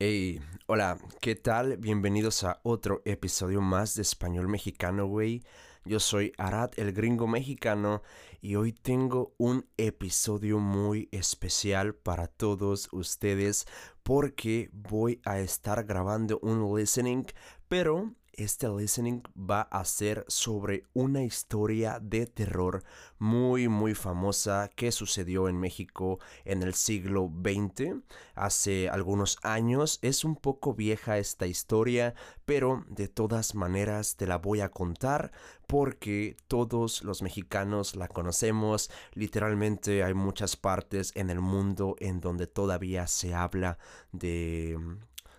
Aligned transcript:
Hey, 0.00 0.40
hola, 0.66 0.96
¿qué 1.20 1.34
tal? 1.34 1.76
Bienvenidos 1.76 2.44
a 2.44 2.60
otro 2.62 3.02
episodio 3.04 3.60
más 3.60 3.96
de 3.96 4.02
Español 4.02 4.46
Mexicano, 4.46 5.08
güey. 5.08 5.42
Yo 5.84 5.98
soy 5.98 6.32
Arad, 6.38 6.70
el 6.76 6.92
gringo 6.92 7.26
mexicano, 7.26 8.02
y 8.40 8.54
hoy 8.54 8.72
tengo 8.72 9.34
un 9.38 9.66
episodio 9.76 10.60
muy 10.60 11.08
especial 11.10 11.96
para 11.96 12.28
todos 12.28 12.88
ustedes 12.92 13.66
porque 14.04 14.70
voy 14.72 15.20
a 15.24 15.40
estar 15.40 15.82
grabando 15.82 16.38
un 16.42 16.78
listening, 16.78 17.24
pero 17.66 18.14
este 18.38 18.68
listening 18.68 19.22
va 19.36 19.62
a 19.62 19.84
ser 19.84 20.24
sobre 20.28 20.84
una 20.94 21.24
historia 21.24 21.98
de 22.00 22.26
terror 22.26 22.84
muy 23.18 23.66
muy 23.68 23.94
famosa 23.94 24.70
que 24.76 24.92
sucedió 24.92 25.48
en 25.48 25.58
México 25.58 26.20
en 26.44 26.62
el 26.62 26.74
siglo 26.74 27.30
XX, 27.42 27.96
hace 28.36 28.88
algunos 28.88 29.38
años. 29.42 29.98
Es 30.02 30.24
un 30.24 30.36
poco 30.36 30.74
vieja 30.74 31.18
esta 31.18 31.46
historia, 31.46 32.14
pero 32.44 32.84
de 32.88 33.08
todas 33.08 33.56
maneras 33.56 34.16
te 34.16 34.26
la 34.26 34.38
voy 34.38 34.60
a 34.60 34.70
contar 34.70 35.32
porque 35.66 36.36
todos 36.46 37.02
los 37.02 37.22
mexicanos 37.22 37.96
la 37.96 38.06
conocemos. 38.06 38.90
Literalmente 39.14 40.04
hay 40.04 40.14
muchas 40.14 40.56
partes 40.56 41.12
en 41.16 41.30
el 41.30 41.40
mundo 41.40 41.96
en 41.98 42.20
donde 42.20 42.46
todavía 42.46 43.08
se 43.08 43.34
habla 43.34 43.78
de, 44.12 44.78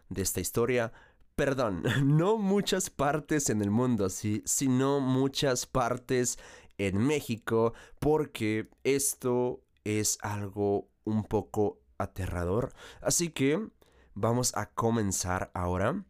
de 0.10 0.22
esta 0.22 0.42
historia 0.42 0.92
perdón, 1.40 1.84
no 2.04 2.38
muchas 2.38 2.90
partes 2.90 3.50
en 3.50 3.62
el 3.62 3.72
mundo, 3.72 4.10
sí, 4.10 4.44
sino 4.46 5.00
muchas 5.00 5.66
partes 5.66 6.38
en 6.78 6.98
México, 6.98 7.74
porque 8.00 8.70
esto 8.84 9.64
es 9.86 10.18
algo 10.22 10.90
un 11.06 11.24
poco 11.24 11.80
aterrador. 11.98 12.74
Así 13.00 13.30
que 13.30 13.70
vamos 14.16 14.52
a 14.58 14.70
comenzar 14.72 15.50
ahora. 15.54 16.04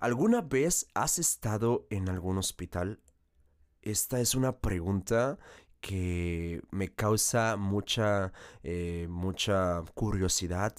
¿Alguna 0.00 0.40
vez 0.40 0.88
has 0.94 1.20
estado 1.20 1.86
en 1.88 2.08
algún 2.08 2.36
hospital? 2.36 2.98
Esta 3.82 4.18
es 4.18 4.34
una 4.34 4.58
pregunta 4.58 5.38
que 5.80 6.60
me 6.72 6.92
causa 6.92 7.56
mucha, 7.56 8.32
eh, 8.64 9.06
mucha 9.08 9.84
curiosidad 9.94 10.74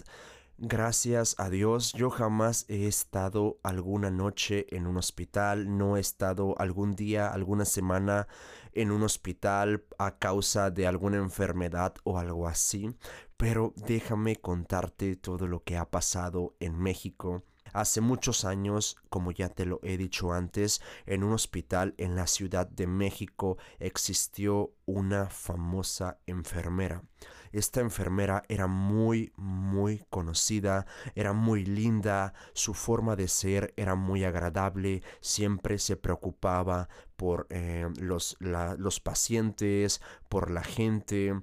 Gracias 0.59 1.36
a 1.38 1.52
Dios, 1.52 1.94
yo 1.94 2.09
jamás 2.09 2.66
he 2.67 2.88
estado 2.88 3.59
alguna 3.61 4.09
noche 4.09 4.66
en 4.75 4.88
un 4.88 4.97
hospital, 4.97 5.77
no 5.77 5.97
he 5.97 6.00
estado 6.00 6.55
algún 6.59 6.95
día, 6.95 7.27
alguna 7.27 7.63
semana 7.63 8.27
en 8.73 8.91
un 8.91 9.03
hospital 9.03 9.85
a 10.00 10.17
causa 10.17 10.72
de 10.72 10.88
alguna 10.88 11.17
enfermedad 11.17 11.94
o 12.03 12.17
algo 12.17 12.47
así, 12.47 12.95
pero 13.38 13.73
déjame 13.75 14.35
contarte 14.35 15.16
todo 15.16 15.45
lo 15.45 15.63
que 15.63 15.78
ha 15.78 15.89
pasado 15.91 16.55
en 16.59 16.75
México 16.80 17.44
Hace 17.73 18.02
muchos 18.02 18.45
años, 18.45 18.97
como 19.09 19.31
ya 19.31 19.50
te 19.50 19.66
lo 19.66 19.80
he 19.83 19.97
dicho 19.97 20.33
antes, 20.33 20.81
en 21.05 21.23
un 21.23 21.33
hospital 21.33 21.94
en 21.97 22.16
la 22.16 22.28
Ciudad 22.28 22.67
de 22.67 22.88
México 22.88 23.58
existió 23.80 24.73
una 24.85 25.30
famosa 25.30 26.17
enfermera. 26.25 27.03
Esta 27.52 27.81
enfermera 27.81 28.44
era 28.50 28.67
muy, 28.67 29.31
muy 29.36 30.03
conocida, 30.09 30.86
era 31.16 31.34
muy 31.34 31.66
linda, 31.66 32.34
su 32.53 32.73
forma 32.73 33.16
de 33.16 33.28
ser 33.28 33.73
era 33.78 33.95
muy 33.95 34.23
agradable, 34.23 35.03
siempre 35.22 35.80
se 35.80 35.98
preocupaba 35.98 36.90
por 37.16 37.48
eh, 37.50 37.88
los, 38.00 38.38
los 38.40 39.00
pacientes, 39.00 40.02
por 40.30 40.52
la 40.52 40.64
gente, 40.64 41.34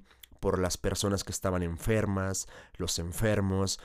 por 0.45 0.59
las 0.59 0.77
personas 0.77 1.25
que 1.25 1.33
estaban 1.33 1.63
enfermas, 1.63 2.49
los 2.77 2.99
enfermos. 2.99 3.81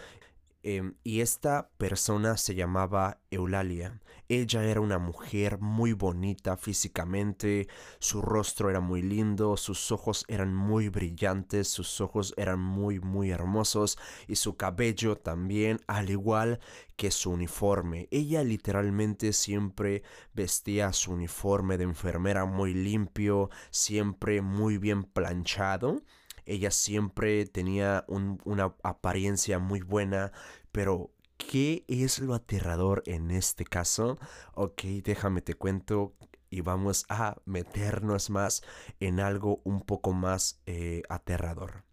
Em, 0.72 0.94
y 1.03 1.22
esta 1.22 1.72
persona 1.80 2.38
se 2.38 2.53
llamaba 2.53 3.17
Eulalia. 3.31 4.00
Ella 4.28 4.64
era 4.66 4.81
una 4.81 5.00
mujer 5.00 5.58
muy 5.59 5.94
bonita 5.94 6.58
físicamente, 6.58 7.67
su 7.98 8.22
rostro 8.22 8.69
era 8.69 8.80
muy 8.80 9.02
lindo, 9.02 9.57
sus 9.57 9.91
ojos 9.91 10.25
eran 10.28 10.53
muy 10.53 10.90
brillantes, 10.90 11.69
sus 11.69 12.00
ojos 12.02 12.35
eran 12.38 12.59
muy 12.59 13.00
muy 13.00 13.31
hermosos 13.31 13.97
y 14.28 14.35
su 14.35 14.57
cabello 14.57 15.16
también, 15.16 15.80
al 15.88 16.12
igual 16.12 16.59
que 16.96 17.09
su 17.09 17.31
uniforme. 17.31 18.07
Ella 18.12 18.44
literalmente 18.44 19.34
siempre 19.34 20.03
vestía 20.36 20.94
su 20.94 21.13
uniforme 21.13 21.80
de 21.80 21.86
enfermera 21.86 22.46
muy 22.46 22.75
limpio, 22.75 23.50
siempre 23.72 24.44
muy 24.44 24.78
bien 24.78 25.01
planchado 25.03 26.03
ella 26.50 26.72
siempre 26.72 27.46
tenía 27.46 28.06
una 28.07 28.74
apariencia 28.81 29.59
muy 29.59 29.81
buena, 29.81 30.31
pero 30.72 31.12
¿qué 31.38 31.85
es 31.88 32.19
lo 32.19 32.34
aterrador 32.34 33.03
en 33.06 33.31
este 33.31 33.66
caso? 33.66 34.18
Ok, 34.53 34.84
déjame 35.03 35.41
te 35.41 35.53
cuento 35.56 36.13
y 36.50 36.62
vamos 36.62 37.06
a 37.09 37.38
meternos 37.46 38.30
más 38.30 38.63
en 39.00 39.19
algo 39.19 39.62
un 39.63 39.81
poco 39.81 40.13
más 40.13 40.62
eh, 40.66 41.03
aterrador. 41.09 41.84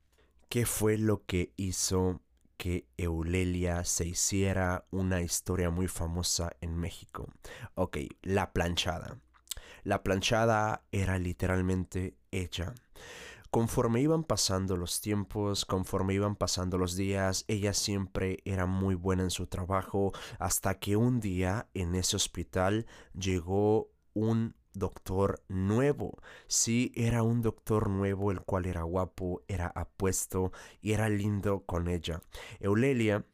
¿Qué 0.48 0.64
fue 0.66 0.98
lo 0.98 1.24
que 1.26 1.52
hizo 1.56 2.22
que 2.56 2.86
Eulelia 2.96 3.84
se 3.84 4.06
hiciera 4.06 4.86
una 4.90 5.20
historia 5.20 5.70
muy 5.70 5.88
famosa 5.88 6.56
en 6.60 6.76
México? 6.76 7.28
Ok, 7.74 7.98
la 8.22 8.52
planchada. 8.52 9.18
La 9.82 10.02
planchada 10.02 10.82
era 10.90 11.18
literalmente 11.18 12.16
ella. 12.30 12.74
Conforme 13.56 14.02
iban 14.02 14.22
pasando 14.22 14.76
los 14.76 15.00
tiempos, 15.00 15.64
conforme 15.64 16.12
iban 16.12 16.36
pasando 16.36 16.76
los 16.76 16.94
días, 16.94 17.46
ella 17.48 17.72
siempre 17.72 18.40
era 18.44 18.66
muy 18.66 18.94
buena 18.94 19.22
en 19.22 19.30
su 19.30 19.46
trabajo 19.46 20.12
hasta 20.38 20.78
que 20.78 20.94
un 20.94 21.20
día 21.20 21.66
en 21.72 21.94
ese 21.94 22.16
hospital 22.16 22.84
llegó 23.18 23.88
un 24.12 24.56
doctor 24.74 25.42
nuevo. 25.48 26.18
Sí, 26.48 26.92
era 26.94 27.22
un 27.22 27.40
doctor 27.40 27.88
nuevo, 27.88 28.30
el 28.30 28.42
cual 28.42 28.66
era 28.66 28.82
guapo, 28.82 29.42
era 29.48 29.68
apuesto 29.68 30.52
y 30.82 30.92
era 30.92 31.08
lindo 31.08 31.64
con 31.64 31.88
ella. 31.88 32.20
Eulelia 32.60 33.24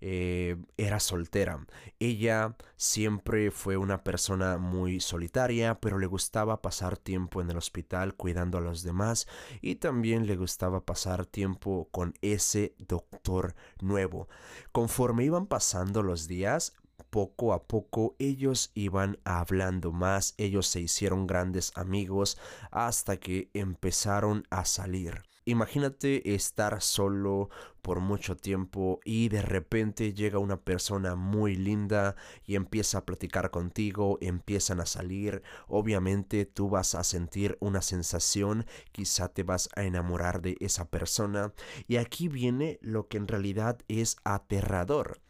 eh, 0.00 0.56
era 0.76 1.00
soltera. 1.00 1.66
Ella 1.98 2.56
siempre 2.76 3.50
fue 3.50 3.76
una 3.76 4.02
persona 4.02 4.58
muy 4.58 5.00
solitaria, 5.00 5.80
pero 5.80 5.98
le 5.98 6.06
gustaba 6.06 6.62
pasar 6.62 6.96
tiempo 6.96 7.40
en 7.40 7.50
el 7.50 7.56
hospital 7.56 8.14
cuidando 8.14 8.58
a 8.58 8.60
los 8.62 8.82
demás 8.82 9.26
y 9.60 9.76
también 9.76 10.26
le 10.26 10.36
gustaba 10.36 10.84
pasar 10.84 11.26
tiempo 11.26 11.88
con 11.90 12.14
ese 12.22 12.74
doctor 12.78 13.54
nuevo. 13.80 14.28
Conforme 14.72 15.24
iban 15.24 15.46
pasando 15.46 16.02
los 16.02 16.28
días, 16.28 16.74
poco 17.10 17.52
a 17.52 17.64
poco 17.64 18.14
ellos 18.18 18.70
iban 18.74 19.18
hablando 19.24 19.92
más, 19.92 20.34
ellos 20.38 20.66
se 20.66 20.80
hicieron 20.80 21.26
grandes 21.26 21.72
amigos 21.74 22.38
hasta 22.70 23.18
que 23.18 23.50
empezaron 23.52 24.46
a 24.50 24.64
salir. 24.64 25.29
Imagínate 25.50 26.32
estar 26.32 26.80
solo 26.80 27.50
por 27.82 27.98
mucho 27.98 28.36
tiempo 28.36 29.00
y 29.04 29.30
de 29.30 29.42
repente 29.42 30.14
llega 30.14 30.38
una 30.38 30.60
persona 30.60 31.16
muy 31.16 31.56
linda 31.56 32.14
y 32.46 32.54
empieza 32.54 32.98
a 32.98 33.04
platicar 33.04 33.50
contigo, 33.50 34.16
empiezan 34.20 34.80
a 34.80 34.86
salir, 34.86 35.42
obviamente 35.66 36.46
tú 36.46 36.68
vas 36.68 36.94
a 36.94 37.02
sentir 37.02 37.58
una 37.58 37.82
sensación, 37.82 38.64
quizá 38.92 39.26
te 39.26 39.42
vas 39.42 39.68
a 39.74 39.82
enamorar 39.82 40.40
de 40.40 40.56
esa 40.60 40.88
persona 40.88 41.52
y 41.88 41.96
aquí 41.96 42.28
viene 42.28 42.78
lo 42.80 43.08
que 43.08 43.16
en 43.16 43.26
realidad 43.26 43.80
es 43.88 44.18
aterrador. 44.22 45.20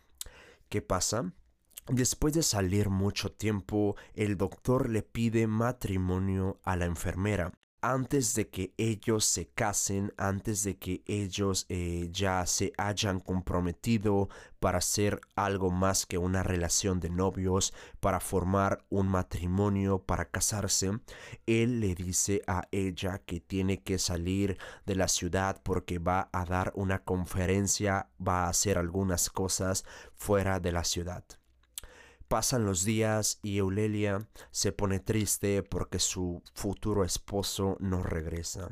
¿Qué 0.69 0.83
pasa? 0.83 1.33
Después 1.89 2.35
de 2.35 2.43
salir 2.43 2.91
mucho 2.91 3.33
tiempo, 3.33 3.97
el 4.13 4.37
doctor 4.37 4.91
le 4.91 5.03
pide 5.03 5.47
matrimonio 5.47 6.61
a 6.63 6.77
la 6.77 6.85
enfermera. 6.85 7.55
Antes 7.83 8.35
de 8.35 8.51
que 8.51 8.75
ellos 8.77 9.25
se 9.25 9.49
casen, 9.49 10.13
antes 10.19 10.65
de 10.65 10.77
que 10.77 11.03
ellos 11.07 11.65
eh, 11.71 12.11
ya 12.13 12.45
se 12.45 12.75
hayan 12.77 13.21
comprometido 13.21 14.29
para 14.59 14.79
hacer 14.79 15.23
algo 15.35 15.71
más 15.71 16.05
que 16.05 16.19
una 16.19 16.43
relación 16.43 17.01
de 17.01 17.09
novios, 17.09 17.73
para 18.01 18.21
formar 18.21 18.85
un 18.91 19.09
matrimonio, 19.09 19.99
para 20.05 20.27
casarse, 20.27 20.91
él 21.47 21.81
le 21.81 21.95
dice 21.95 22.43
a 22.47 22.69
ella 22.71 23.23
que 23.25 23.41
tiene 23.41 23.83
que 23.83 23.99
salir 23.99 24.59
de 24.85 24.97
la 24.97 25.09
ciudad 25.09 25.63
porque 25.63 25.99
va 25.99 26.29
a 26.33 26.45
dar 26.45 26.73
una 26.75 27.03
conferencia, 27.03 28.11
va 28.21 28.45
a 28.45 28.51
hacer 28.51 28.77
algunas 28.77 29.31
cosas 29.31 29.87
fuera 30.15 30.61
de 30.61 30.73
la 30.73 30.85
ciudad. 30.85 31.25
Pasan 32.31 32.65
los 32.65 32.85
días 32.85 33.41
y 33.43 33.59
Eulelia 33.59 34.29
se 34.53 34.71
pone 34.71 35.01
triste 35.01 35.65
porque 35.65 35.99
su 35.99 36.45
futuro 36.55 37.03
esposo 37.03 37.77
no 37.81 38.05
regresa. 38.05 38.71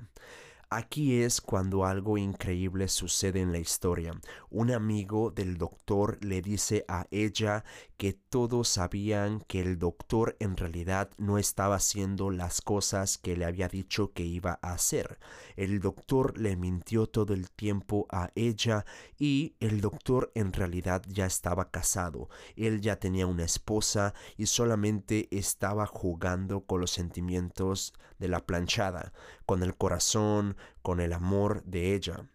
Aquí 0.71 1.23
es 1.23 1.41
cuando 1.41 1.87
algo 1.87 2.19
increíble 2.19 2.89
sucede 2.89 3.41
en 3.41 3.53
la 3.53 3.59
historia. 3.59 4.13
Un 4.51 4.71
amigo 4.71 5.31
del 5.31 5.57
doctor 5.57 6.23
le 6.23 6.43
dice 6.43 6.85
a 6.89 7.07
ella 7.11 7.65
que 7.97 8.13
todos 8.13 8.69
sabían 8.69 9.41
que 9.41 9.61
el 9.63 9.79
doctor 9.79 10.37
en 10.41 10.59
realidad 10.59 11.09
no 11.17 11.39
estaba 11.39 11.77
haciendo 11.77 12.29
las 12.29 12.61
cosas 12.61 13.17
que 13.17 13.35
le 13.35 13.47
había 13.47 13.69
dicho 13.69 14.13
que 14.13 14.25
iba 14.25 14.59
a 14.61 14.75
hacer. 14.75 15.19
El 15.57 15.81
doctor 15.81 16.37
le 16.37 16.55
mintió 16.55 17.07
todo 17.07 17.33
el 17.33 17.51
tiempo 17.51 18.07
a 18.11 18.31
ella 18.35 18.85
y 19.19 19.57
el 19.61 19.81
doctor 19.81 20.31
en 20.35 20.53
realidad 20.53 21.03
ya 21.09 21.25
estaba 21.25 21.71
casado. 21.71 22.29
Él 22.57 22.83
ya 22.83 22.97
tenía 22.97 23.27
una 23.27 23.45
esposa 23.45 24.13
y 24.37 24.45
solamente 24.45 25.29
estaba 25.31 25.87
jugando 25.87 26.67
con 26.67 26.83
los 26.83 26.91
sentimientos 26.91 27.95
de 28.19 28.29
la 28.29 28.45
planchada, 28.45 29.13
con 29.49 29.63
el 29.63 29.75
corazón, 29.75 30.59
con 30.83 31.01
el 31.01 31.15
amor 31.15 31.63
de 31.65 31.95
ella. 31.95 32.29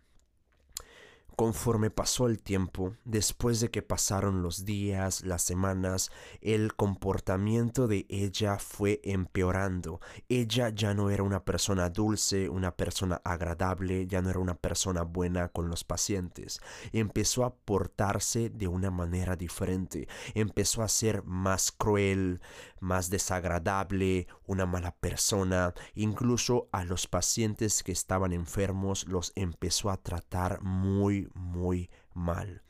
Conforme 1.35 1.89
pasó 1.89 2.27
el 2.27 2.44
tiempo, 2.44 2.95
después 3.06 3.59
de 3.59 3.71
que 3.71 3.81
pasaron 3.81 4.44
los 4.44 4.65
días, 4.65 5.25
las 5.25 5.41
semanas, 5.41 6.12
el 6.41 6.75
comportamiento 6.75 7.88
de 7.88 8.06
ella 8.07 8.59
fue 8.59 9.01
empeorando. 9.03 10.00
Ella 10.30 10.69
ya 10.69 10.94
no 10.94 11.09
era 11.09 11.24
una 11.24 11.44
persona 11.44 11.89
dulce, 11.89 12.50
una 12.50 12.75
persona 12.75 13.19
agradable, 13.24 14.06
ya 14.06 14.21
no 14.21 14.30
era 14.30 14.39
una 14.39 14.53
persona 14.53 15.01
buena 15.01 15.50
con 15.50 15.69
los 15.69 15.83
pacientes. 15.83 16.62
Empezó 16.91 17.45
a 17.45 17.56
portarse 17.56 18.51
de 18.51 18.68
una 18.68 18.91
manera 18.91 19.36
diferente. 19.36 20.07
Empezó 20.36 20.83
a 20.83 20.88
ser 20.88 21.24
más 21.24 21.71
cruel, 21.71 22.41
más 22.79 23.09
desagradable, 23.09 24.27
una 24.45 24.68
mala 24.68 24.95
persona. 24.95 25.74
Incluso 25.95 26.68
a 26.71 26.83
los 26.83 27.07
pacientes 27.07 27.81
que 27.81 27.91
estaban 27.91 28.33
enfermos 28.33 29.07
los 29.07 29.31
empezó 29.36 29.89
a 29.89 29.97
tratar 29.97 30.62
muy 30.62 31.22
muy, 31.33 31.89
mal. 32.13 32.61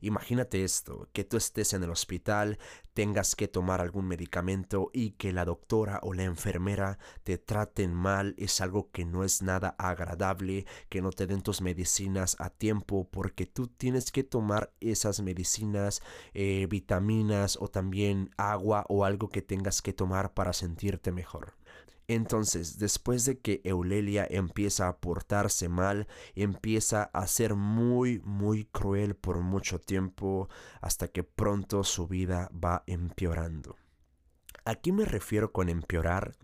Imagínate 0.00 0.64
esto, 0.64 1.08
que 1.12 1.24
tú 1.24 1.36
estés 1.36 1.72
en 1.72 1.82
el 1.82 1.90
hospital, 1.90 2.58
tengas 2.92 3.34
que 3.34 3.48
tomar 3.48 3.80
algún 3.80 4.06
medicamento 4.06 4.90
y 4.92 5.12
que 5.12 5.32
la 5.32 5.44
doctora 5.44 6.00
o 6.02 6.14
la 6.14 6.24
enfermera 6.24 6.98
te 7.22 7.38
traten 7.38 7.94
mal 7.94 8.34
es 8.36 8.60
algo 8.60 8.90
que 8.90 9.04
no 9.04 9.24
es 9.24 9.42
nada 9.42 9.74
agradable, 9.78 10.66
que 10.88 11.02
no 11.02 11.10
te 11.10 11.26
den 11.26 11.42
tus 11.42 11.60
medicinas 11.60 12.36
a 12.38 12.50
tiempo 12.50 13.08
porque 13.10 13.46
tú 13.46 13.66
tienes 13.66 14.12
que 14.12 14.24
tomar 14.24 14.72
esas 14.80 15.20
medicinas, 15.20 16.02
eh, 16.34 16.66
vitaminas 16.68 17.56
o 17.60 17.68
también 17.68 18.30
agua 18.36 18.84
o 18.88 19.04
algo 19.04 19.28
que 19.28 19.42
tengas 19.42 19.82
que 19.82 19.92
tomar 19.92 20.34
para 20.34 20.52
sentirte 20.52 21.12
mejor. 21.12 21.54
Entonces, 22.06 22.78
después 22.78 23.24
de 23.24 23.38
que 23.38 23.60
Eulelia 23.64 24.26
empieza 24.28 24.88
a 24.88 24.98
portarse 24.98 25.68
mal, 25.68 26.06
empieza 26.34 27.04
a 27.04 27.26
ser 27.26 27.54
muy, 27.54 28.20
muy 28.24 28.66
cruel 28.66 29.14
por 29.14 29.40
mucho 29.40 29.78
tiempo, 29.80 30.48
hasta 30.80 31.08
que 31.08 31.24
pronto 31.24 31.82
su 31.82 32.06
vida 32.06 32.50
va 32.52 32.82
empeorando. 32.86 33.76
¿A 34.66 34.74
qué 34.76 34.92
me 34.92 35.04
refiero 35.04 35.52
con 35.52 35.68
empeorar? 35.68 36.36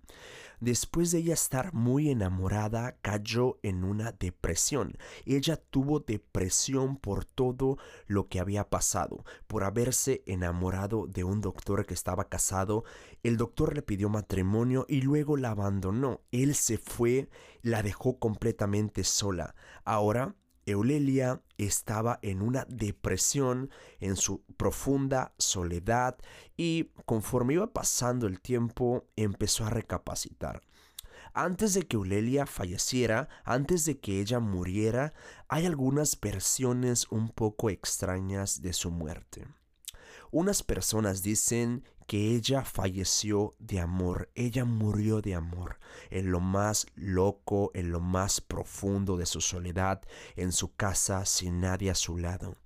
Después 0.61 1.11
de 1.11 1.19
ella 1.19 1.35
estar 1.35 1.73
muy 1.73 2.11
enamorada, 2.11 2.99
cayó 3.01 3.59
en 3.63 3.83
una 3.83 4.13
depresión. 4.13 4.99
Ella 5.25 5.57
tuvo 5.57 6.01
depresión 6.01 6.97
por 6.97 7.25
todo 7.25 7.79
lo 8.07 8.29
que 8.29 8.41
había 8.41 8.69
pasado, 8.69 9.25
por 9.47 9.65
haberse 9.65 10.23
enamorado 10.27 11.07
de 11.07 11.25
un 11.25 11.41
doctor 11.41 11.87
que 11.87 11.95
estaba 11.95 12.29
casado. 12.29 12.85
El 13.23 13.39
doctor 13.39 13.75
le 13.75 13.81
pidió 13.81 14.11
matrimonio 14.11 14.85
y 14.87 15.01
luego 15.01 15.39
la 15.39 15.51
abandonó. 15.51 16.21
Él 16.31 16.55
se 16.55 16.77
fue, 16.77 17.31
la 17.63 17.83
dejó 17.83 18.19
completamente 18.19 19.03
sola. 19.03 19.55
Ahora 19.85 20.35
Eulelia 20.73 21.43
estaba 21.59 22.19
en 22.23 22.43
una 22.43 22.65
depresión, 22.69 23.71
en 24.01 24.17
su 24.17 24.43
profunda 24.57 25.35
soledad 25.39 26.17
y 26.57 26.91
conforme 27.05 27.55
iba 27.55 27.73
pasando 27.73 28.27
el 28.27 28.41
tiempo 28.41 29.05
empezó 29.17 29.65
a 29.65 29.71
recapacitar. 29.71 30.63
Antes 31.33 31.75
de 31.75 31.87
que 31.87 31.97
Eulelia 31.97 32.47
falleciera, 32.47 33.29
antes 33.45 33.85
de 33.85 34.01
que 34.01 34.21
ella 34.21 34.41
muriera, 34.41 35.13
hay 35.49 35.67
algunas 35.67 36.19
versiones 36.21 37.07
un 37.11 37.29
poco 37.29 37.71
extrañas 37.71 38.63
de 38.63 38.73
su 38.73 38.91
muerte. 38.91 39.47
Unas 40.33 40.63
personas 40.63 41.23
dicen 41.23 41.83
que 42.07 42.35
ella 42.35 42.65
falleció 42.65 43.55
de 43.59 43.81
amor, 43.81 44.31
ella 44.37 44.65
murió 44.65 45.21
de 45.21 45.35
amor, 45.35 45.79
en 46.11 46.31
lo 46.31 46.39
más 46.39 46.87
loco, 46.95 47.73
en 47.75 47.91
lo 47.91 48.01
más 48.01 48.41
profundo 48.41 49.17
de 49.17 49.27
su 49.27 49.41
soledad, 49.41 50.03
en 50.37 50.53
su 50.53 50.75
casa 50.75 51.25
sin 51.25 51.61
nadie 51.61 51.91
a 51.91 51.97
su 51.97 52.17
lado. 52.17 52.57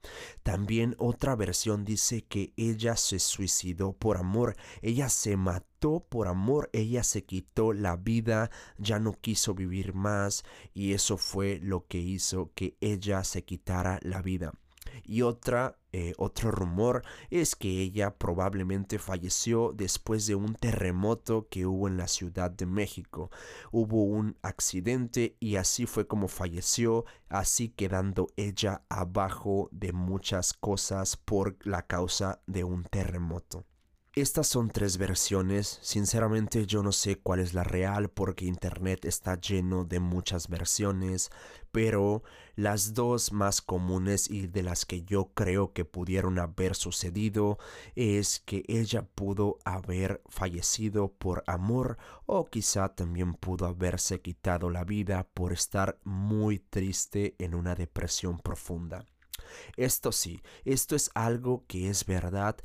También 0.42 0.94
otra 0.98 1.36
versión 1.36 1.84
dice 1.84 2.24
que 2.26 2.52
ella 2.56 2.96
se 2.96 3.18
suicidó 3.18 3.92
por 3.92 4.18
amor, 4.18 4.56
ella 4.82 5.08
se 5.08 5.36
mató 5.36 6.06
por 6.08 6.28
amor, 6.28 6.68
ella 6.74 7.02
se 7.02 7.24
quitó 7.24 7.72
la 7.72 7.96
vida, 7.96 8.50
ya 8.76 8.98
no 8.98 9.12
quiso 9.12 9.54
vivir 9.54 9.94
más 9.94 10.44
y 10.74 10.92
eso 10.92 11.16
fue 11.16 11.60
lo 11.62 11.86
que 11.86 11.98
hizo 11.98 12.50
que 12.54 12.76
ella 12.80 13.24
se 13.24 13.44
quitara 13.44 14.00
la 14.02 14.20
vida. 14.20 14.52
Y 15.02 15.22
otra, 15.22 15.78
eh, 15.92 16.12
otro 16.18 16.50
rumor 16.50 17.02
es 17.30 17.56
que 17.56 17.68
ella 17.80 18.14
probablemente 18.16 18.98
falleció 18.98 19.72
después 19.74 20.26
de 20.26 20.34
un 20.34 20.54
terremoto 20.54 21.48
que 21.48 21.66
hubo 21.66 21.88
en 21.88 21.96
la 21.96 22.08
Ciudad 22.08 22.50
de 22.50 22.66
México. 22.66 23.30
Hubo 23.72 24.04
un 24.04 24.36
accidente 24.42 25.36
y 25.40 25.56
así 25.56 25.86
fue 25.86 26.06
como 26.06 26.28
falleció, 26.28 27.04
así 27.28 27.68
quedando 27.68 28.28
ella 28.36 28.82
abajo 28.88 29.68
de 29.72 29.92
muchas 29.92 30.52
cosas 30.52 31.16
por 31.16 31.56
la 31.66 31.86
causa 31.86 32.40
de 32.46 32.64
un 32.64 32.84
terremoto. 32.84 33.64
Estas 34.16 34.46
son 34.46 34.70
tres 34.70 34.96
versiones, 34.96 35.80
sinceramente 35.82 36.66
yo 36.66 36.84
no 36.84 36.92
sé 36.92 37.18
cuál 37.18 37.40
es 37.40 37.52
la 37.52 37.64
real 37.64 38.10
porque 38.10 38.44
internet 38.44 39.04
está 39.06 39.40
lleno 39.40 39.84
de 39.84 39.98
muchas 39.98 40.46
versiones, 40.46 41.32
pero 41.72 42.22
las 42.54 42.94
dos 42.94 43.32
más 43.32 43.60
comunes 43.60 44.30
y 44.30 44.46
de 44.46 44.62
las 44.62 44.86
que 44.86 45.02
yo 45.02 45.32
creo 45.34 45.72
que 45.72 45.84
pudieron 45.84 46.38
haber 46.38 46.76
sucedido 46.76 47.58
es 47.96 48.38
que 48.38 48.62
ella 48.68 49.02
pudo 49.02 49.58
haber 49.64 50.22
fallecido 50.28 51.12
por 51.12 51.42
amor 51.48 51.98
o 52.24 52.44
quizá 52.44 52.94
también 52.94 53.34
pudo 53.34 53.66
haberse 53.66 54.20
quitado 54.20 54.70
la 54.70 54.84
vida 54.84 55.26
por 55.34 55.52
estar 55.52 55.98
muy 56.04 56.60
triste 56.60 57.34
en 57.40 57.56
una 57.56 57.74
depresión 57.74 58.38
profunda. 58.38 59.04
Esto 59.76 60.12
sí, 60.12 60.40
esto 60.64 60.94
es 60.94 61.10
algo 61.14 61.64
que 61.66 61.90
es 61.90 62.06
verdad. 62.06 62.56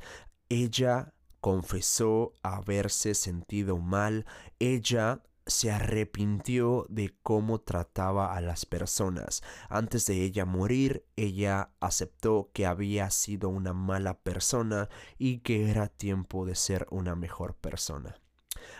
Ella 0.48 1.12
confesó 1.40 2.34
haberse 2.42 3.14
sentido 3.14 3.78
mal, 3.78 4.26
ella 4.58 5.22
se 5.46 5.70
arrepintió 5.70 6.86
de 6.88 7.14
cómo 7.22 7.60
trataba 7.60 8.34
a 8.36 8.40
las 8.40 8.66
personas. 8.66 9.42
Antes 9.68 10.06
de 10.06 10.22
ella 10.22 10.44
morir, 10.44 11.04
ella 11.16 11.70
aceptó 11.80 12.50
que 12.52 12.66
había 12.66 13.10
sido 13.10 13.48
una 13.48 13.72
mala 13.72 14.18
persona 14.20 14.88
y 15.18 15.38
que 15.38 15.70
era 15.70 15.88
tiempo 15.88 16.46
de 16.46 16.54
ser 16.54 16.86
una 16.90 17.16
mejor 17.16 17.54
persona. 17.56 18.20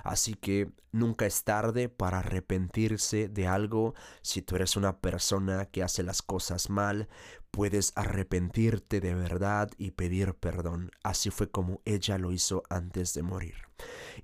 Así 0.05 0.35
que 0.35 0.71
nunca 0.93 1.27
es 1.27 1.45
tarde 1.45 1.89
para 1.89 2.19
arrepentirse 2.19 3.29
de 3.29 3.47
algo. 3.47 3.95
Si 4.23 4.43
tú 4.43 4.57
eres 4.57 4.77
una 4.77 4.99
persona 5.01 5.67
que 5.67 5.83
hace 5.83 6.03
las 6.03 6.23
cosas 6.23 6.71
mal, 6.71 7.09
puedes 7.51 7.93
arrepentirte 7.97 9.01
de 9.01 9.15
verdad 9.15 9.71
y 9.77 9.93
pedir 9.93 10.35
perdón. 10.35 10.91
Así 11.03 11.31
fue 11.31 11.51
como 11.51 11.81
ella 11.85 12.19
lo 12.19 12.33
hizo 12.33 12.63
antes 12.69 13.15
de 13.15 13.23
morir. 13.23 13.55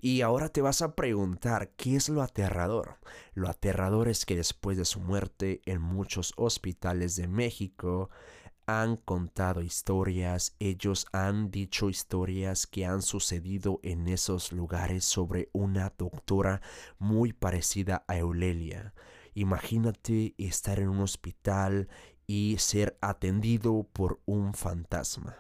Y 0.01 0.21
ahora 0.21 0.49
te 0.49 0.61
vas 0.61 0.83
a 0.83 0.95
preguntar, 0.95 1.71
¿qué 1.77 1.97
es 1.97 2.09
lo 2.09 2.23
aterrador? 2.23 2.99
Lo 3.35 3.49
aterrador 3.49 4.09
es 4.09 4.27
que 4.27 4.37
después 4.37 4.77
de 4.77 4.85
su 4.85 5.01
muerte 5.01 5.63
en 5.65 5.81
muchos 5.81 6.35
hospitales 6.37 7.17
de 7.17 7.29
México, 7.29 8.11
han 8.67 8.97
contado 8.97 9.63
historias, 9.63 10.57
ellos 10.59 11.07
han 11.13 11.51
dicho 11.53 11.89
historias 11.89 12.67
que 12.67 12.85
han 12.85 13.01
sucedido 13.01 13.79
en 13.85 14.09
esos 14.09 14.53
lugares 14.53 15.05
sobre 15.05 15.49
una 15.53 15.93
doctora 15.97 16.61
muy 16.99 17.33
parecida 17.33 18.05
a 18.09 18.19
Eulelia. 18.19 18.93
Imagínate 19.35 20.35
estar 20.37 20.81
en 20.81 20.89
un 20.89 21.01
hospital 21.01 21.89
y 22.27 22.57
ser 22.59 22.99
atendido 23.01 23.87
por 23.93 24.21
un 24.27 24.53
fantasma. 24.53 25.37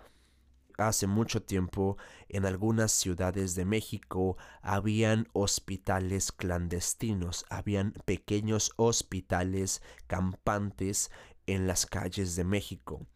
Hace 0.78 1.06
mucho 1.06 1.42
tiempo 1.42 1.96
en 2.28 2.44
algunas 2.44 2.92
ciudades 2.92 3.54
de 3.54 3.64
México 3.64 4.36
habían 4.60 5.26
hospitales 5.32 6.32
clandestinos, 6.32 7.46
habían 7.48 7.94
pequeños 8.04 8.72
hospitales 8.76 9.80
campantes 10.06 11.10
en 11.46 11.66
las 11.66 11.86
calles 11.86 12.36
de 12.36 12.44
México. 12.44 13.06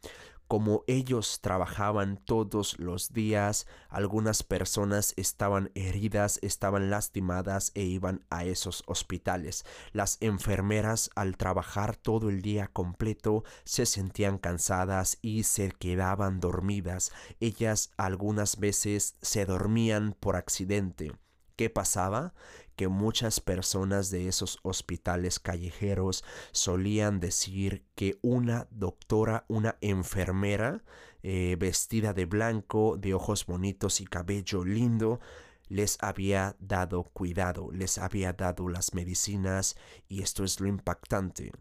como 0.50 0.82
ellos 0.88 1.40
trabajaban 1.42 2.16
todos 2.24 2.76
los 2.80 3.12
días, 3.12 3.68
algunas 3.88 4.42
personas 4.42 5.14
estaban 5.16 5.70
heridas, 5.76 6.40
estaban 6.42 6.90
lastimadas 6.90 7.70
e 7.76 7.84
iban 7.84 8.26
a 8.30 8.44
esos 8.44 8.82
hospitales. 8.88 9.64
Las 9.92 10.18
enfermeras 10.20 11.08
al 11.14 11.36
trabajar 11.36 11.94
todo 11.94 12.30
el 12.30 12.42
día 12.42 12.66
completo 12.66 13.44
se 13.62 13.86
sentían 13.86 14.38
cansadas 14.38 15.18
y 15.22 15.44
se 15.44 15.70
quedaban 15.70 16.40
dormidas. 16.40 17.12
Ellas 17.38 17.92
algunas 17.96 18.58
veces 18.58 19.14
se 19.22 19.46
dormían 19.46 20.16
por 20.18 20.34
accidente. 20.34 21.12
¿Qué 21.54 21.70
pasaba? 21.70 22.34
Que 22.80 22.88
muchas 22.88 23.40
personas 23.40 24.08
de 24.10 24.26
esos 24.26 24.58
hospitales 24.62 25.38
callejeros 25.38 26.24
solían 26.50 27.20
decir 27.20 27.84
que 27.94 28.18
una 28.22 28.68
doctora, 28.70 29.44
una 29.48 29.76
enfermera, 29.82 30.82
eh, 31.22 31.56
vestida 31.58 32.14
de 32.14 32.24
blanco, 32.24 32.96
de 32.96 33.12
ojos 33.12 33.44
bonitos 33.44 34.00
y 34.00 34.06
cabello 34.06 34.64
lindo, 34.64 35.20
les 35.68 35.98
había 36.00 36.56
dado 36.58 37.02
cuidado, 37.04 37.70
les 37.70 37.98
había 37.98 38.32
dado 38.32 38.66
las 38.70 38.94
medicinas 38.94 39.76
y 40.08 40.22
esto 40.22 40.42
es 40.42 40.58
lo 40.58 40.66
impactante. 40.66 41.52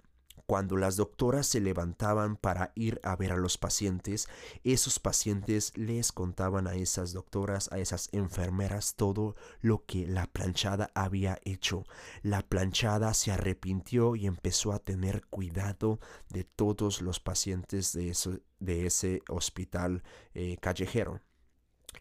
Cuando 0.50 0.78
las 0.78 0.96
doctoras 0.96 1.46
se 1.46 1.60
levantaban 1.60 2.36
para 2.36 2.72
ir 2.74 3.00
a 3.04 3.16
ver 3.16 3.34
a 3.34 3.38
los 3.38 3.60
pacientes, 3.60 4.28
esos 4.64 4.98
pacientes 4.98 5.72
les 5.78 6.12
contaban 6.12 6.66
a 6.66 6.74
esas 6.74 7.14
doctoras, 7.14 7.72
a 7.72 7.78
esas 7.78 8.10
enfermeras 8.14 8.96
todo 8.96 9.36
lo 9.62 9.86
que 9.86 10.08
la 10.08 10.26
planchada 10.26 10.90
había 10.96 11.38
hecho. 11.46 11.84
La 12.24 12.42
planchada 12.42 13.14
se 13.14 13.32
arrepintió 13.32 14.16
y 14.16 14.26
empezó 14.26 14.74
a 14.74 14.80
tener 14.80 15.24
cuidado 15.28 16.00
de 16.30 16.46
todos 16.46 17.04
los 17.04 17.20
pacientes 17.20 17.94
de, 17.94 18.86
ese 18.88 19.22
hospital 19.30 20.02
eh, 20.34 20.58
callejero. 20.60 21.22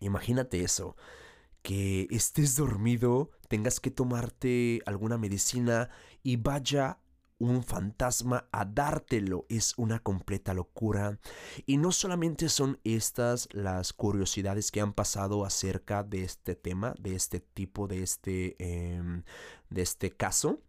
Imagínate 0.01 0.63
eso 0.63 0.97
que 1.61 2.07
estés 2.11 2.57
dormido, 2.57 3.31
tengas 3.49 3.79
que 3.79 3.91
tomarte 3.91 4.81
alguna 4.87 5.19
medicina 5.19 5.91
y 6.23 6.37
vaya 6.37 7.01
un 7.39 7.63
fantasma 7.63 8.49
a 8.53 8.65
dártelo 8.65 9.47
es 9.49 9.75
una 9.77 10.01
completa 10.01 10.55
locura. 10.55 11.19
Y 11.67 11.77
no 11.77 11.93
solamente 11.93 12.49
son 12.49 12.81
estas 12.85 13.49
las 13.53 13.93
curiosidades 13.93 14.71
que 14.71 14.81
han 14.81 14.93
pasado 14.93 15.45
acerca 15.45 16.03
de 16.03 16.25
este 16.25 16.55
tema, 16.55 16.95
de 17.01 17.15
este 17.15 17.41
tipo, 17.41 17.87
de 17.87 18.03
este, 18.03 18.57
em, 18.59 19.23
de 19.71 19.83
este 19.83 20.11
caso, 20.11 20.61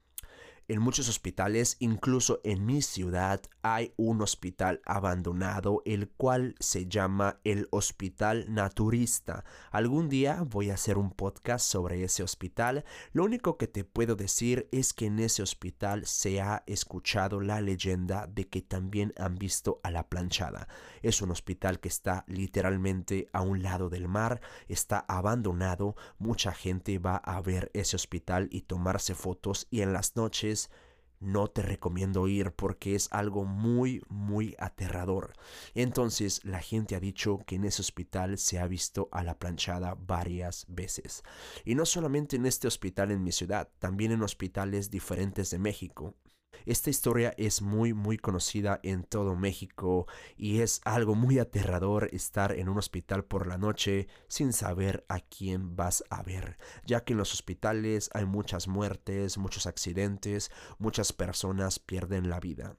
en 0.69 0.81
muchos 0.81 1.09
hospitales, 1.09 1.77
incluso 1.79 2.41
en 2.43 2.63
mi 2.63 2.83
ciudad, 2.83 3.41
hay 3.63 3.91
un 3.97 4.21
hospital 4.21 4.81
abandonado, 4.85 5.81
el 5.83 6.09
cual 6.09 6.55
se 6.59 6.85
llama 6.85 7.39
el 7.43 7.67
Hospital 7.71 8.45
Naturista. 8.53 9.43
Algún 9.71 10.09
día 10.09 10.43
voy 10.47 10.69
a 10.69 10.75
hacer 10.75 10.99
un 10.99 11.09
podcast 11.09 11.65
sobre 11.65 12.03
ese 12.03 12.21
hospital. 12.21 12.85
Lo 13.13 13.23
único 13.23 13.57
que 13.57 13.67
te 13.67 13.83
puedo 13.83 14.15
decir 14.15 14.69
es 14.71 14.93
que 14.93 15.07
en 15.07 15.19
ese 15.19 15.41
hospital 15.41 16.05
se 16.05 16.39
ha 16.39 16.63
escuchado 16.67 17.41
la 17.41 17.61
leyenda 17.61 18.27
de 18.27 18.47
que 18.47 18.61
también 18.61 19.11
han 19.17 19.35
visto 19.35 19.79
a 19.81 19.89
la 19.89 20.07
planchada. 20.07 20.67
Es 21.01 21.23
un 21.23 21.31
hospital 21.31 21.79
que 21.79 21.87
está 21.87 22.25
literalmente 22.27 23.27
a 23.33 23.41
un 23.41 23.63
lado 23.63 23.89
del 23.89 24.07
mar, 24.07 24.39
está 24.67 24.99
abandonado, 25.07 25.95
mucha 26.19 26.51
gente 26.51 26.99
va 26.99 27.15
a 27.17 27.41
ver 27.41 27.71
ese 27.73 27.95
hospital 27.95 28.49
y 28.51 28.61
tomarse 28.61 29.15
fotos 29.15 29.67
y 29.71 29.81
en 29.81 29.93
las 29.93 30.15
noches 30.15 30.58
no 31.19 31.47
te 31.47 31.61
recomiendo 31.61 32.27
ir 32.27 32.51
porque 32.51 32.95
es 32.95 33.09
algo 33.11 33.43
muy, 33.45 34.01
muy 34.07 34.55
aterrador. 34.57 35.33
Entonces 35.75 36.43
la 36.43 36.59
gente 36.59 36.95
ha 36.95 36.99
dicho 36.99 37.39
que 37.45 37.55
en 37.55 37.65
ese 37.65 37.81
hospital 37.81 38.37
se 38.37 38.59
ha 38.59 38.67
visto 38.67 39.09
a 39.11 39.23
la 39.23 39.37
planchada 39.37 39.95
varias 39.95 40.65
veces. 40.69 41.23
Y 41.65 41.75
no 41.75 41.85
solamente 41.85 42.37
en 42.37 42.45
este 42.45 42.67
hospital 42.67 43.11
en 43.11 43.23
mi 43.23 43.31
ciudad, 43.31 43.69
también 43.79 44.11
en 44.11 44.23
hospitales 44.23 44.89
diferentes 44.89 45.49
de 45.49 45.59
México. 45.59 46.15
Esta 46.69 46.91
historia 46.91 47.33
es 47.35 47.63
muy 47.63 47.95
muy 47.95 48.19
conocida 48.19 48.79
en 48.83 49.03
todo 49.03 49.35
México 49.35 50.05
y 50.37 50.61
es 50.61 50.81
algo 50.85 51.15
muy 51.15 51.39
aterrador 51.39 52.09
estar 52.11 52.51
en 52.51 52.69
un 52.69 52.77
hospital 52.77 53.25
por 53.25 53.47
la 53.47 53.57
noche 53.57 54.07
sin 54.27 54.53
saber 54.53 55.03
a 55.09 55.19
quién 55.19 55.75
vas 55.75 56.03
a 56.11 56.21
ver, 56.21 56.59
ya 56.85 57.03
que 57.03 57.13
en 57.13 57.17
los 57.17 57.33
hospitales 57.33 58.11
hay 58.13 58.25
muchas 58.25 58.67
muertes, 58.67 59.39
muchos 59.39 59.65
accidentes, 59.65 60.51
muchas 60.77 61.11
personas 61.11 61.79
pierden 61.79 62.29
la 62.29 62.39
vida. 62.39 62.77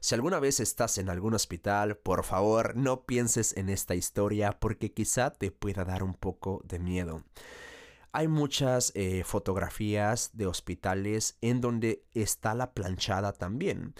Si 0.00 0.14
alguna 0.14 0.38
vez 0.38 0.60
estás 0.60 0.98
en 0.98 1.08
algún 1.08 1.32
hospital, 1.32 1.96
por 1.96 2.22
favor 2.22 2.76
no 2.76 3.06
pienses 3.06 3.56
en 3.56 3.70
esta 3.70 3.94
historia 3.94 4.60
porque 4.60 4.92
quizá 4.92 5.30
te 5.30 5.50
pueda 5.50 5.86
dar 5.86 6.02
un 6.02 6.12
poco 6.12 6.60
de 6.64 6.78
miedo. 6.78 7.24
Hay 8.12 8.26
muchas 8.26 8.90
eh, 8.96 9.22
fotografías 9.24 10.30
de 10.32 10.46
hospitales 10.46 11.38
en 11.40 11.60
donde 11.60 12.04
está 12.12 12.54
la 12.54 12.72
planchada 12.72 13.32
también. 13.32 13.94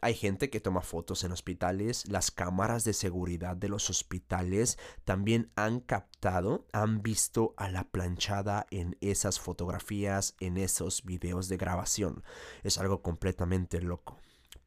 Hay 0.00 0.14
gente 0.14 0.48
que 0.48 0.60
toma 0.60 0.80
fotos 0.80 1.24
en 1.24 1.32
hospitales, 1.32 2.08
las 2.08 2.30
cámaras 2.30 2.84
de 2.84 2.94
seguridad 2.94 3.54
de 3.54 3.68
los 3.68 3.90
hospitales 3.90 4.78
también 5.04 5.52
han 5.56 5.80
captado, 5.80 6.66
han 6.72 7.02
visto 7.02 7.52
a 7.58 7.68
la 7.68 7.84
planchada 7.84 8.66
en 8.70 8.96
esas 9.02 9.38
fotografías, 9.38 10.36
en 10.40 10.56
esos 10.56 11.04
videos 11.04 11.48
de 11.48 11.58
grabación. 11.58 12.24
Es 12.62 12.78
algo 12.78 13.02
completamente 13.02 13.82
loco 13.82 14.16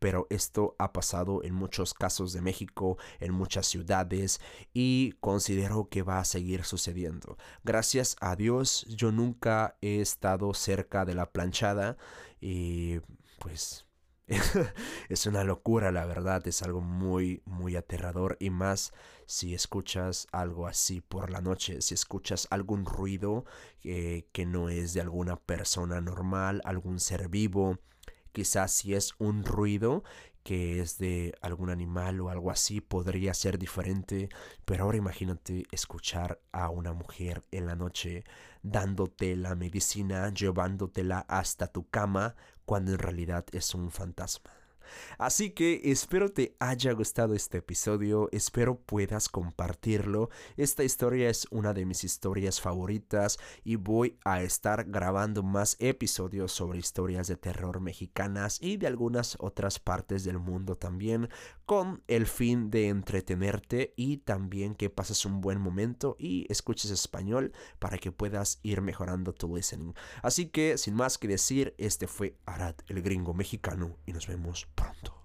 pero 0.04 0.28
esto 0.30 0.76
ha 0.80 0.92
pasado 0.92 1.46
en 1.46 1.54
muchos 1.54 1.94
casos 1.94 2.34
de 2.34 2.42
México, 2.42 2.98
en 3.22 3.32
muchas 3.32 3.68
ciudades 3.68 4.42
y 4.74 5.14
considero 5.22 5.88
que 5.88 6.02
va 6.02 6.20
a 6.20 6.26
seguir 6.26 6.66
sucediendo. 6.66 7.38
Gracias 7.64 8.18
a 8.20 8.36
Dios 8.36 8.86
yo 8.90 9.14
nunca 9.14 9.78
he 9.82 10.02
estado 10.02 10.54
cerca 10.56 11.06
de 11.06 11.16
la 11.16 11.32
planchada 11.32 11.96
y 12.42 13.00
pues 13.40 13.86
es 15.08 15.26
una 15.26 15.46
locura, 15.46 15.90
la 15.94 16.06
verdad, 16.06 16.46
es 16.50 16.64
algo 16.64 16.82
muy, 16.82 17.42
muy 17.46 17.78
aterrador 17.78 18.36
y 18.42 18.50
más 18.50 18.92
si 19.26 19.54
escuchas 19.54 20.28
algo 20.34 20.68
así 20.68 21.00
por 21.00 21.30
la 21.30 21.40
noche, 21.40 21.82
si 21.82 21.94
escuchas 21.94 22.46
algún 22.50 22.84
ruido 22.84 23.46
eh, 23.86 24.28
que 24.34 24.46
no 24.46 24.68
es 24.68 24.94
de 24.94 25.00
alguna 25.00 25.38
persona 25.38 26.02
normal, 26.02 26.62
algún 26.66 27.00
ser 27.00 27.30
vivo, 27.30 27.80
Quizás 28.34 28.74
si 28.74 28.94
es 28.94 29.14
un 29.20 29.46
ruido 29.46 30.04
que 30.44 30.82
es 30.82 30.98
de 30.98 31.34
algún 31.42 31.70
animal 31.70 32.20
o 32.20 32.30
algo 32.30 32.52
así, 32.52 32.82
podría 32.82 33.34
ser 33.34 33.58
diferente. 33.58 34.30
Pero 34.66 34.84
ahora 34.84 34.98
imagínate 34.98 35.64
escuchar 35.72 36.42
a 36.52 36.70
una 36.70 36.94
mujer 36.94 37.44
en 37.52 37.66
la 37.66 37.76
noche 37.76 38.26
dándote 38.62 39.36
la 39.38 39.56
medicina, 39.56 40.34
llevándotela 40.34 41.20
hasta 41.30 41.68
tu 41.68 41.90
cama, 41.90 42.36
cuando 42.66 42.92
en 42.92 43.00
realidad 43.00 43.46
es 43.54 43.74
un 43.74 43.90
fantasma. 43.92 44.52
Así 45.18 45.52
que 45.52 45.82
espero 45.86 46.32
te 46.32 46.56
haya 46.60 46.92
gustado 46.94 47.34
este 47.34 47.60
episodio, 47.60 48.30
espero 48.32 48.80
puedas 48.80 49.30
compartirlo. 49.30 50.30
Esta 50.58 50.84
historia 50.84 51.30
es 51.30 51.48
una 51.52 51.74
de 51.74 51.86
mis 51.86 52.04
historias 52.04 52.62
favoritas 52.62 53.38
y 53.64 53.76
voy 53.76 54.18
a 54.26 54.42
estar 54.42 54.86
grabando 54.86 55.44
más 55.44 55.78
episodios 55.80 56.52
sobre 56.52 56.80
historias 56.80 57.28
de 57.28 57.38
terror 57.38 57.80
mexicanas 57.80 58.60
y 58.62 58.78
de 58.78 58.88
algunas 58.88 59.38
otras 59.40 59.80
partes 59.80 60.24
del 60.24 60.40
mundo 60.40 60.78
también 60.78 61.30
con 61.66 62.04
el 62.08 62.28
fin 62.28 62.70
de 62.70 62.90
entretenerte 62.90 63.94
y 63.96 64.18
también 64.18 64.76
que 64.76 64.90
pases 64.90 65.26
un 65.26 65.42
buen 65.42 65.60
momento 65.60 66.16
y 66.20 66.46
escuches 66.52 66.92
español 66.92 67.54
para 67.80 67.98
que 67.98 68.12
puedas 68.12 68.60
ir 68.64 68.82
mejorando 68.82 69.34
tu 69.34 69.56
listening. 69.56 69.94
Así 70.22 70.48
que 70.48 70.78
sin 70.78 70.96
más 70.96 71.18
que 71.18 71.28
decir, 71.28 71.74
este 71.78 72.08
fue 72.08 72.38
Arad 72.46 72.76
el 72.88 73.02
gringo 73.02 73.34
mexicano 73.34 73.98
y 74.06 74.14
nos 74.14 74.28
vemos 74.28 74.68
pronto. 74.84 75.23